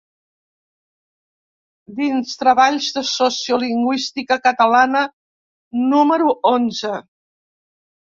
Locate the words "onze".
6.53-6.95